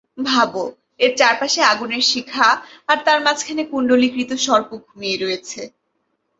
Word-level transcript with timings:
ভাবো, 0.25 0.63
এর 0.99 1.11
চারপাশে 1.17 1.61
আগুনের 1.63 2.03
শিখা, 2.11 2.49
আর 2.87 2.97
তার 3.05 3.19
মাঝখানে 3.25 3.63
কুণ্ডলীকৃত 3.71 4.31
সর্প 4.45 4.69
ঘুমিয়ে 4.85 5.17
রয়েছে। 5.17 5.61